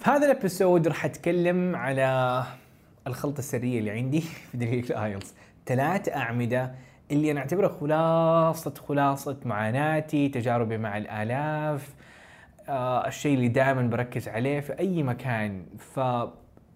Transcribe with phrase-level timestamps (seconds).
[0.00, 2.42] في هذا ال episode راح أتكلم على
[3.06, 5.34] الخلطة السرية اللي عندي في دليل ال IELTS
[5.66, 6.74] ثلاث أعمدة
[7.10, 11.94] اللي أنا أعتبرها خلاصة خلاصة معاناتي تجاربي مع الآلاف
[12.68, 15.66] آه الشيء اللي دائما بركز عليه في أي مكان.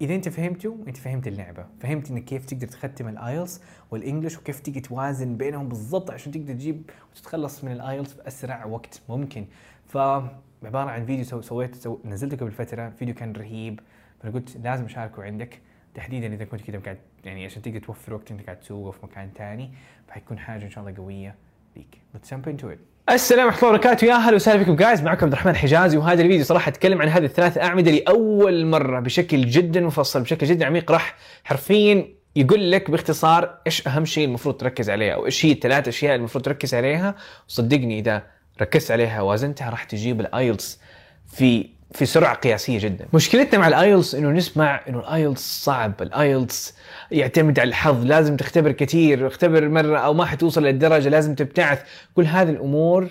[0.01, 1.67] فاذا أنت فهمته أنت فهمت اللعبة.
[1.81, 3.61] فهمت إنك كيف تقدر تختم ال IELTS
[3.91, 8.65] وال English وكيف تيجي توازن بينهم بالضبط عشان تقدر تجيب وتتخلص من ال IELTS بأسرع
[8.65, 9.47] وقت ممكن.
[9.87, 12.91] ف عبارة عن فيديو so سويت so نزلته قبل فترة.
[12.91, 13.81] فيديو كان رهيب.
[14.21, 15.61] فانا قلت لازم أشاركه عندك.
[15.95, 19.31] تحديدا إذا كنت كذا قاعد يعني عشان تقدر توفر وقت أنت قاعد تسوقه في مكان
[19.37, 19.71] ثاني
[20.09, 21.35] فحيكون حاجة إن شاء الله قوية.
[21.77, 22.79] ليك let's jump into it.
[23.11, 24.05] السلام ورحمة الله وبركاته.
[24.05, 27.25] يا أهلا وسهلا بكم guys معكم عبد الرحمن حجازي وهذا الفيديو صراحة اتكلم عن هذه
[27.25, 30.93] الثلاث أعمدة لأول مرة بشكل جدا مفصل بشكل جدا عميق.
[30.93, 35.89] راح حرفيا يقول لك باختصار إيش أهم شيء المفروض تركز عليه أو إيش هي الثلاث
[35.89, 37.15] أشياء المفروض تركز عليها.
[37.49, 38.23] وصدقني إذا
[38.61, 40.81] ركزت عليها وازنتها راح تجيب ال IELTS
[41.27, 43.07] في في سرعة قياسية جدا.
[43.13, 46.03] مشكلتنا مع ال IELTS إنه نسمع إنه ال IELTS صعب.
[46.03, 46.75] ال IELTS
[47.11, 51.83] يعتمد على الحظ لازم تختبر كثير اختبر مرة أو ما حتوصل للدرجة لازم تبتعث.
[52.15, 53.09] كل هذه الأمور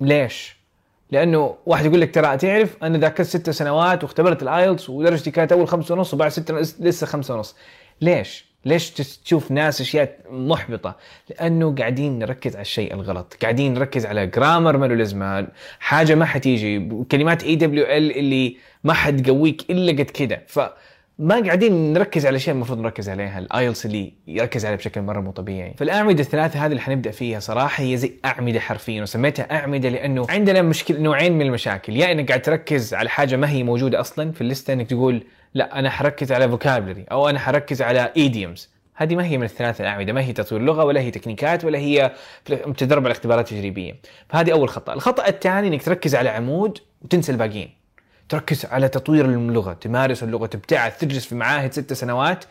[0.00, 0.60] ليش؟
[1.10, 5.52] لأنه واحد يقول لك ترى تعرف أنا ذاك ست سنوات واختبرت ال IELTS ودرجتي كانت
[5.52, 7.56] أول خمسة ونص وبعد ستة لسه خمسة ونص.
[8.00, 10.96] ليش؟ ليش تشوف ناس أشياء محبطة؟
[11.30, 15.48] لأنه قاعدين نركز على الشيء الغلط، قاعدين نركز على grammar ما له
[15.80, 20.60] حاجة ما حتيجي، كلمات AWL اللي ما حتقويك إلا قد كذا، ف
[21.20, 23.38] ما قاعدين نركز على الاشياء المفروض نركز عليها.
[23.38, 25.74] ال IELTS اللي يركز عليها بشكل مرة مو طبيعي.
[25.78, 30.62] فالأعمدة الثلاثة هذه اللي حنبدأ فيها صراحة هي زي أعمدة حرفيا وسميتها أعمدة لأنه عندنا
[30.62, 31.96] مشكله نوعين من المشاكل.
[31.96, 35.22] يا إنك قاعد تركز على حاجة ما هي موجودة أصلا في الليستة إنك تقول
[35.54, 39.80] لا أنا حركز على vocabulary أو أنا حركز على idioms هذه ما هي من الثلاث
[39.80, 40.12] الأعمدة.
[40.12, 42.12] ما هي تطوير لغه ولا هي تكنيكات ولا هي
[42.76, 43.96] تدرب على اختبارات تجريبيه
[44.28, 44.92] فهذه أول خطأ.
[44.92, 47.79] الخطأ الثاني إنك تركز على عمود وتنسى الباقيين.
[48.30, 52.44] تركز على تطوير اللغة تمارس اللغة تبتعث تجلس في معاهد ست سنوات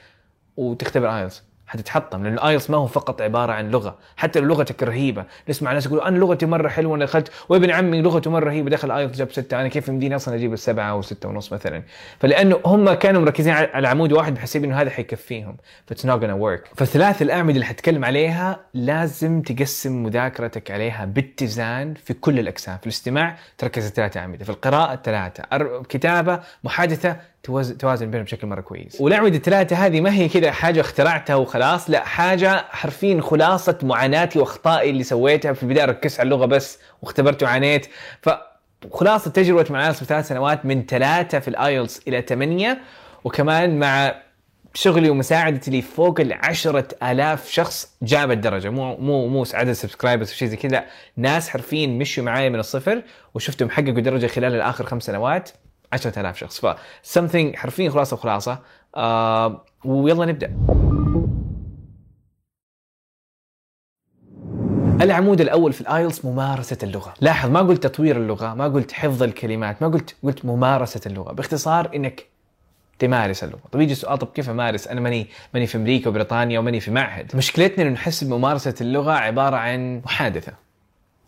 [0.57, 1.43] وتختبر IELTS.
[1.69, 5.73] حتتحطم لأن ال IELTS ما هو فقط عبارة عن لغة حتى لو لغتك رهيبة نسمع
[5.73, 9.17] ناس يقولوا أنا لغتي مرة حلوة أنا دخلت وابن عمي لغته مرة رهيبة دخل IELTS
[9.17, 11.83] جاب ستة أنا كيف يمديني أصلا أجيب السبعة أو سته ونص مثلا؟
[12.19, 16.69] فلأنه هم كانوا مركزين على عمود واحد بحسب إنه هذا حيكفيهم that's not gonna work
[16.75, 23.35] فثلاث الأعمدة اللي حتكلم عليها لازم تقسم مذاكرتك عليها باتزان في كل الأقسام في الاستماع
[23.57, 25.43] تركز الثلاث أعمدة في القراءة ثلاثة
[25.89, 29.01] كتابة محادثة توازن بينهم بشكل مرة كويس.
[29.01, 34.89] والاعمده الثلاثة هذه ما هي كذا حاجة اخترعتها وخلاص لا حاجة حرفيا خلاصة معاناتي وأخطائي
[34.89, 37.87] اللي سويتها في البداية ركزت على اللغة بس واختبرت وعانيت.
[38.21, 38.29] ف
[38.91, 42.81] خلاصة تجربة مع في ثلاث سنوات من ثلاثة في ال IELTS إلى ثمانية
[43.23, 44.15] وكمان مع
[44.73, 46.33] شغلي ومساعدتي لي فوق ال
[47.03, 50.85] آلاف شخص جاب الدرجة مو مو مو عدد subscribers وشيء زي كذا
[51.17, 53.01] ناس حرفيا مشوا معي من الصفر
[53.33, 55.49] وشفتهم حققوا درجة خلال الآخر خمس سنوات.
[55.93, 56.65] 10000 شخص.
[56.65, 56.75] ف
[57.19, 58.59] something حرفيا خلاصة وخلاصة.
[58.95, 60.55] آه ويلا نبدأ.
[65.01, 67.13] العمود الأول في ال IELTS ممارسة اللغة.
[67.21, 71.31] لاحظ ما قلت تطوير اللغة ما قلت حفظ الكلمات ما قلت قلت ممارسة اللغة.
[71.31, 72.25] باختصار إنك
[72.99, 73.61] تمارس اللغة.
[73.71, 77.35] طيب يجي سؤال طب كيف أمارس؟ أنا ماني ماني في أمريكا وبريطانيا وماني في معهد.
[77.35, 80.53] مشكلتنا إنه نحس بممارسه اللغة عبارة عن محادثة.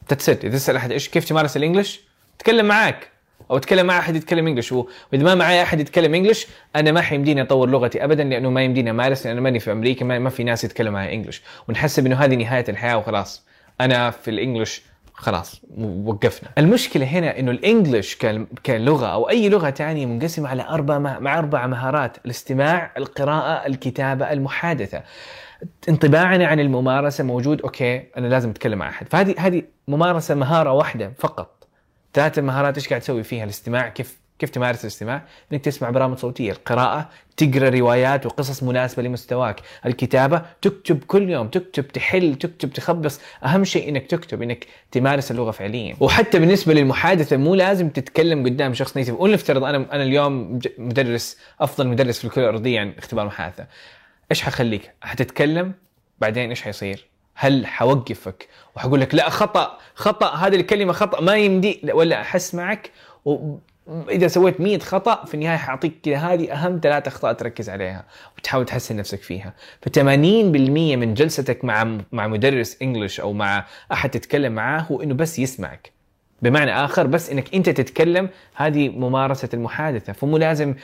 [0.08, 2.02] تتسد إذا تسأل أحد إيش كيف تمارس الإنجليش؟
[2.40, 3.11] تكلم معاك.
[3.52, 4.72] أو أتكلم مع أحد يتكلم إنجلش.
[4.72, 8.90] واذا ما معي أحد يتكلم إنجلش أنا ما حيمديني أطور لغتي ابدا لأنه ما يمديني
[8.90, 11.42] أمارس لأنه ماني في أمريكا ما في ناس يتكلموا معي إنجلش.
[11.70, 13.46] ونحسب إنه هذه نهاية الحياة وخلاص.
[13.82, 14.82] أنا في الإنجلش
[15.14, 15.62] خلاص
[16.06, 16.50] وقفنا.
[16.58, 18.18] المشكلة هنا إنه الانجليش
[18.66, 25.04] كلغة أو أي لغة ثانية منقسمة على أربع مع أربع مهارات الاستماع القراءة الكتابة المحادثة.
[25.90, 29.08] انطباعنا عن الممارسة موجود أوكي أنا لازم أتكلم مع أحد.
[29.10, 31.61] فهذه هذه ممارسة مهارة واحدة فقط.
[32.14, 35.24] ثلاث المهارات إيش قاعد تسوي فيها الاستماع كيف كيف تمارس الاستماع؟
[35.54, 41.88] إنك تسمع برامج صوتية، القراءة، تقرأ روايات وقصص مناسبة لمستواك، الكتابة، تكتب كل يوم، تكتب
[41.88, 47.56] تحل، تكتب تخبص، أهم شيء إنك تكتب، إنك تمارس اللغة فعليا، وحتى بالنسبة للمحادثة مو
[47.56, 52.80] لازم تتكلم قدام شخص نيتف، ولنفترض أنا أنا اليوم مدرس أفضل مدرس في الكرة الأرضية
[52.80, 53.68] عن اختبار محادثة.
[54.32, 55.74] إيش حخليك؟ حتتكلم
[56.20, 57.11] بعدين إيش حيصير؟
[57.42, 62.92] هل حوقفك وحقول لك لا خطأ خطأ هذه الكلمة خطأ ما يمدي ولا أحس معك.
[63.26, 68.06] واذا سويت 100 خطأ في النهاية حأعطيك كذا هذه أهم ثلاث أخطاء تركز عليها
[68.38, 69.54] وتحاول تحسن نفسك فيها.
[69.82, 75.14] ف 80% من جلستك مع مع مدرس انجلش أو مع أحد تتكلم معاه هو إنه
[75.14, 75.92] بس يسمعك.
[76.42, 80.14] بمعنى آخر بس إنك أنت تتكلم هذه ممارسة المحادثة.
[80.14, 80.76] فمو لازم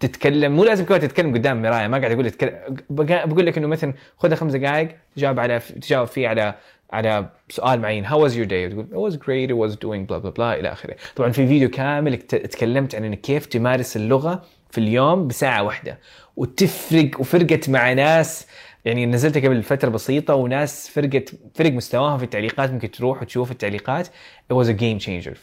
[0.00, 3.94] تتكلم مو لازم كمان تتكلم قدام مرايه ما قاعد أقول لك بقول لك إنه مثلا
[4.16, 6.54] خذ خمس دقائق تجاوب على تجاوب فيه على
[6.92, 8.06] على سؤال معين.
[8.06, 8.90] How was your day?
[8.90, 10.96] تقول great it was doing blah blah blah إلى آخره.
[11.16, 15.98] طبعا في فيديو كامل تكلمت عن انك كيف تمارس اللغة في اليوم بساعة واحدة.
[16.36, 18.46] وتفرق وفرقت مع ناس
[18.84, 24.06] يعني نزلتها قبل فترة بسيطة وناس فرقت فرق مستواهم في التعليقات ممكن تروح وتشوف التعليقات.
[24.52, 25.34] It was a game changer.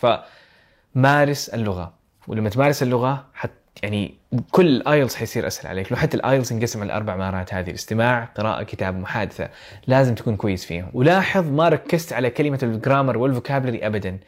[0.95, 1.93] فمارس اللغة.
[2.27, 3.51] ولما تمارس اللغة حت
[3.83, 4.15] يعني
[4.51, 5.91] كل ال IELTS حيصير أسهل عليك.
[5.91, 9.49] لو حتى ال IELTS انقسم على الاربع مهارات هذه الاستماع قراءة كتاب محادثة
[9.87, 10.89] لازم تكون كويس فيهم.
[10.93, 14.19] ولاحظ ما ركزت على كلمة ال grammar وال vocabulary ابدا.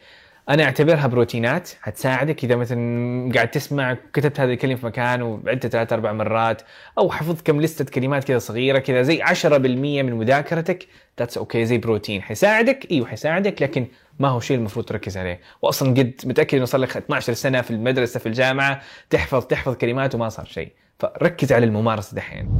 [0.48, 5.92] أنا أعتبرها بروتينات حتساعدك إذا مثلا قاعد تسمع كتبت هذه الكلمة في مكان وعدتها ثلاث
[5.92, 6.62] أربع مرات
[6.98, 10.86] أو حفظت كم لستة كلمات كذا صغيرة كذا زي 10% من مذاكرتك
[11.18, 12.22] that's okay okay, زي بروتين.
[12.22, 13.86] حيساعدك؟ إيوه حيساعدك لكن
[14.18, 15.40] ما هو شيء المفروض تركز عليه.
[15.62, 20.14] واصلا قد متأكد إنه صار لك 12 سنة في المدرسة في الجامعة تحفظ تحفظ كلمات
[20.14, 20.72] وما صار شيء.
[20.98, 22.58] فركز على الممارسة دحين.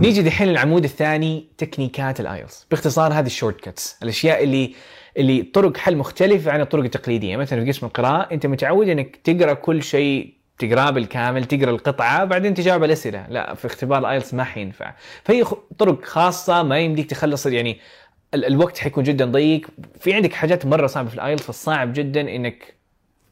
[0.00, 2.66] نيجي دحين للعمود الثاني تكنيكات ال IELTS.
[2.70, 4.74] باختصار هذه ال shortcuts الأشياء اللي
[5.16, 7.36] اللي طرق حل مختلفة عن الطرق التقليدية.
[7.36, 12.54] مثلا في قسم القراءة أنت متعود إنك تقرأ كل شيء تقراه بالكامل تقرأ القطعة بعدين
[12.54, 13.26] تجاوب الأسئلة.
[13.28, 14.94] لا في اختبار ال IELTS ما حينفع.
[15.24, 15.44] فهي
[15.78, 17.78] طرق خاصة ما يمديك تخلص يعني
[18.34, 19.66] الوقت حيكون جدا ضيق.
[20.00, 22.74] في عندك حاجات مرة صعبة في ال IELTS فالصعب جدا إنك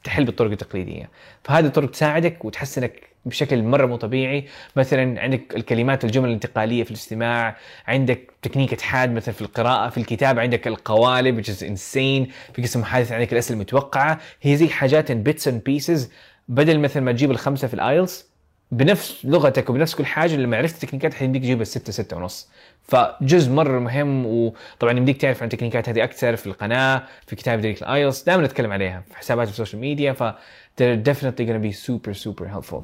[0.05, 1.11] تحل بالطرق التقليدية.
[1.45, 4.45] فهذه الطرق تساعدك وتحسنك بشكل مرة مو طبيعي.
[4.77, 7.57] مثلا عندك الكلمات الجمل الانتقالية في الاستماع.
[7.87, 10.43] عندك تكنيك اتحاد مثلا في القراءة في الكتابة.
[10.43, 12.31] عندك القوالب which is insane.
[12.53, 14.19] في قسم محادثه عندك الأسئلة المتوقعة.
[14.43, 16.11] هي زي حاجات bits and pieces
[16.49, 18.25] بدل مثلا ما تجيب الخمسة في ال IELTS
[18.71, 22.49] بنفس لغتك وبنفس كل حاجة لما عرفت التكنيكات حيمديك تجيب الستة ستة ونص.
[22.83, 27.83] فجزء مرة مهم وطبعا يمديك تعرف عن التكنيكات هذه أكثر في القناة في كتاب دليل
[27.83, 28.23] ال IELTS.
[28.23, 30.23] دائما نتكلم عليها في حسابات في ال social media ف
[30.81, 32.83] they're definitely to be super super helpful.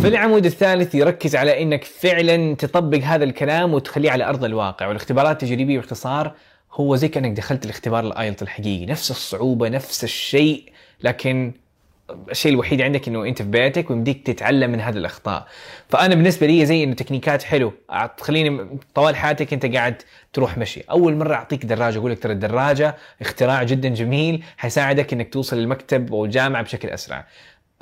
[0.00, 5.42] في العمود الثالث يركز على إنك فعلا تطبق هذا الكلام وتخليه على أرض الواقع والاختبارات
[5.42, 6.34] التجريبيه باختصار
[6.76, 8.86] هو زي كأنك دخلت الاختبار الآيلت الحقيقي.
[8.86, 11.52] نفس الصعوبة نفس الشيء لكن
[12.30, 15.46] الشيء الوحيد عندك إنه أنت في بيتك ويمديك تتعلم من هذه الأخطاء.
[15.88, 17.72] فأنا بالنسبة لي زي إنه تكنيكات حلو.
[18.18, 20.02] تخليني طوال حياتك أنت قاعد
[20.32, 20.80] تروح مشي.
[20.90, 26.12] أول مرة أعطيك دراجة أقول لك ترى الدراجة اختراع جدا جميل حيساعدك إنك توصل للمكتب
[26.14, 27.26] أو الجامعة بشكل أسرع.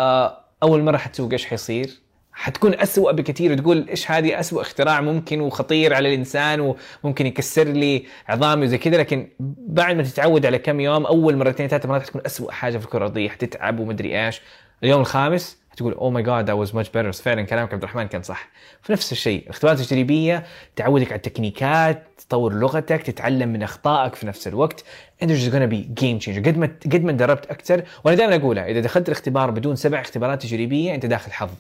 [0.01, 2.04] آه، أول مرة حتسوق إيش حيصير؟
[2.35, 3.53] حتكون أسوأ بكثير.
[3.53, 8.97] وتقول إيش هذه أسوأ اختراع ممكن وخطير على الإنسان وممكن يكسر لي عظامي وزي كذا
[8.97, 9.29] لكن
[9.69, 12.99] بعد ما تتعود على كم يوم أول مرتين ثلاث مرات حتكون أسوأ حاجة في الكرة
[12.99, 14.41] الارضيه حتتعب ومدري إيش.
[14.83, 18.23] اليوم الخامس تقول oh my God that was much better فعلا كلامك عبد الرحمن كان
[18.23, 18.49] صح.
[18.83, 20.45] فنفس الشيء الاختبارات التجريبية
[20.77, 24.85] تعودك على التكنيكات تطور لغتك تتعلم من أخطائك في نفس الوقت.
[25.23, 26.49] انت just gonna be game changer.
[26.49, 30.43] قد ما قد ما تدربت أكثر وأنا دائما أقولها إذا دخلت الاختبار بدون سبع اختبارات
[30.43, 31.51] تجريبية أنت داخل حظ.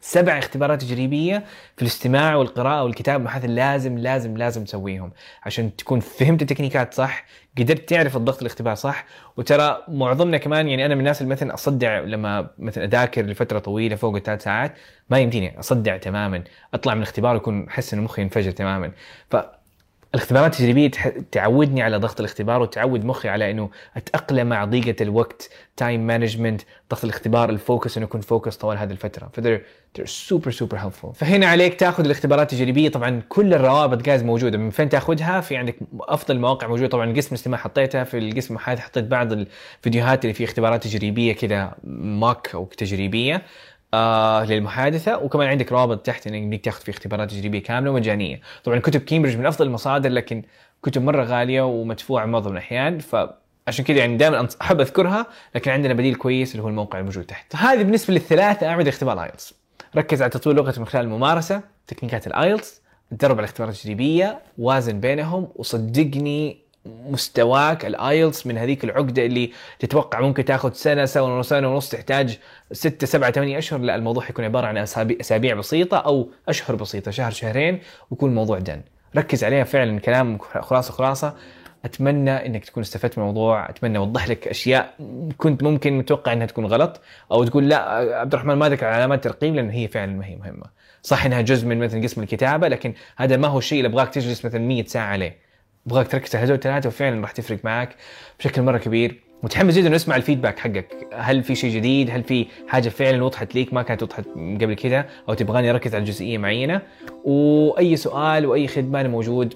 [0.00, 1.44] سبع اختبارات تجريبية
[1.76, 5.12] في الاستماع والقراءة والكتاب والبحث لازم لازم لازم تسويهم.
[5.42, 7.24] عشان تكون فهمت التكنيكات صح
[7.58, 9.04] قدرت تعرف الضغط الاختبار صح.
[9.36, 13.96] وترى معظمنا كمان يعني أنا من الناس اللي مثلا أصدع لما مثلا أذاكر لفترة طويلة
[13.96, 14.74] فوق الثلاث ساعات
[15.10, 18.92] ما يمديني أصدع تماما أطلع من الاختبار ويكون أحس إن مخي ينفجر تماما.
[19.30, 19.36] ف
[20.14, 20.90] الاختبارات التجريبية
[21.32, 27.04] تعودني على ضغط الاختبار وتعود مخي على إنه أتأقلم مع ضيقة الوقت time management ضغط
[27.04, 29.30] الاختبار ال focus إنه يكون focus طوال هذه الفترة.
[29.32, 29.64] ف they're
[30.04, 32.88] super super helpful فهنا عليك تأخذ الاختبارات التجريبية.
[32.88, 34.58] طبعا كل الروابط guys موجودة.
[34.58, 36.88] من فين تأخذها؟ في عندك أفضل مواقع موجودة.
[36.88, 42.50] طبعا القسم الاستماع حطيتها في القسم حطيت بعض الفيديوهات اللي فيه اختبارات تجريبية كذا mock
[42.54, 43.42] أو تجريبية.
[43.94, 45.18] آه للمحادثة.
[45.18, 48.40] وكمان عندك رابط تحت انك تاخذ في اختبارات تجريبية كاملة ومجانية.
[48.64, 50.42] طبعا كتب كامبريدج من أفضل المصادر لكن
[50.82, 52.98] كتب مرة غالية ومدفوعة معظم الأحيان.
[52.98, 57.56] فعشان كذا يعني دائما أحب أذكرها لكن عندنا بديل كويس اللي هو الموقع الموجود تحت.
[57.56, 59.54] هذه بالنسبة للثلاث أعمدة اختبار الـ IELTS
[59.96, 65.00] ركز على تطوير لغتك من خلال الممارسة تكنيكات الـ IELTS تدرب على الاختبارات التجريبيه وازن
[65.00, 71.68] بينهم وصدقني مستواك الـ IELTS من هذيك العقدة اللي تتوقع ممكن تاخذ سنة سنة سنة
[71.74, 72.38] ونص تحتاج
[72.72, 73.80] ستة سبعة ثمانية أشهر.
[73.80, 74.78] لا الموضوع حيكون عبارة عن
[75.20, 77.80] أسابيع بسيطة أو أشهر بسيطة شهر شهرين
[78.10, 78.82] ويكون الموضوع دن
[79.16, 81.34] ركز عليها فعلا كلام خلاصة خلاصة.
[81.84, 84.94] أتمنى إنك تكون استفدت من الموضوع أتمنى أوضح لك أشياء
[85.36, 87.00] كنت ممكن متوقع إنها تكون غلط
[87.32, 90.64] أو تقول لا عبد الرحمن ما ذكر علامات ترقيم لأن هي فعلا ما هي مهمة.
[91.02, 94.44] صح إنها جزء من مثلا قسم الكتابة لكن هذا ما هو الشيء اللي أبغاك تجلس
[94.44, 95.47] مثلا 100 ساعة عليه.
[95.88, 97.96] ابغاك تركز على هذول الثلاثة وفعلا راح تفرق معك
[98.38, 99.20] بشكل مرة كبير.
[99.42, 101.08] متحمس جدا اسمع الفيدباك حقك.
[101.14, 105.06] هل في شيء جديد؟ هل في حاجة فعلا وضحت ليك ما كانت وضحت قبل كذا
[105.28, 106.82] أو تبغاني أركز على جزئية معينة؟
[107.24, 109.54] وأي سؤال وأي خدمة أنا موجود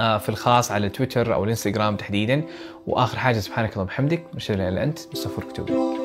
[0.00, 2.42] آه، في الخاص على تويتر أو الإنستغرام تحديدا.
[2.86, 4.24] وآخر حاجة سبحانك اللهم وبحمدك.
[4.36, 5.97] اشهد ان لا اله الا أنت استغفرك واتوب اليك